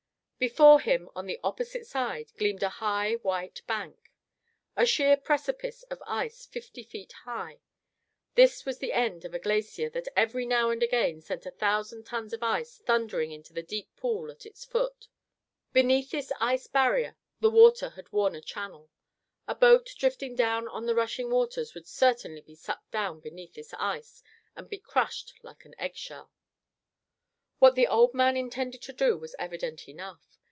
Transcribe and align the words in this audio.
Before 0.49 0.79
him, 0.79 1.07
on 1.15 1.27
the 1.27 1.39
opposite 1.43 1.85
side, 1.85 2.31
gleamed 2.35 2.63
a 2.63 2.69
high 2.81 3.13
white 3.17 3.61
bank. 3.67 4.09
A 4.75 4.87
sheer 4.87 5.15
precipice 5.15 5.83
of 5.83 6.01
ice 6.07 6.47
fifty 6.47 6.81
feet 6.81 7.11
high, 7.11 7.59
this 8.33 8.65
was 8.65 8.79
the 8.79 8.91
end 8.91 9.23
of 9.23 9.35
a 9.35 9.39
glacier 9.39 9.87
that 9.91 10.07
every 10.15 10.47
now 10.47 10.71
and 10.71 10.81
again 10.81 11.21
sent 11.21 11.45
a 11.45 11.51
thousand 11.51 12.05
tons 12.07 12.33
of 12.33 12.41
ice 12.41 12.79
thundering 12.83 13.31
into 13.31 13.53
the 13.53 13.61
deep 13.61 13.95
pool 13.95 14.31
at 14.31 14.47
its 14.47 14.65
foot. 14.65 15.07
Beneath 15.73 16.09
this 16.09 16.31
ice 16.39 16.65
barrier 16.65 17.15
the 17.39 17.51
water 17.51 17.89
had 17.89 18.11
worn 18.11 18.33
a 18.33 18.41
channel. 18.41 18.89
A 19.47 19.53
boat 19.53 19.93
drifting 19.95 20.33
down 20.33 20.67
on 20.69 20.87
the 20.87 20.95
rushing 20.95 21.29
waters 21.29 21.75
would 21.75 21.85
certainly 21.85 22.41
be 22.41 22.55
sucked 22.55 22.89
down 22.89 23.19
beneath 23.19 23.53
this 23.53 23.75
ice 23.75 24.23
and 24.55 24.67
be 24.67 24.79
crushed 24.79 25.35
like 25.43 25.65
an 25.65 25.75
eggshell. 25.77 26.31
What 27.59 27.75
the 27.75 27.85
old 27.85 28.15
man 28.15 28.35
intended 28.35 28.81
to 28.81 28.91
do 28.91 29.19
was 29.19 29.35
evident 29.37 29.87
enough. 29.87 30.39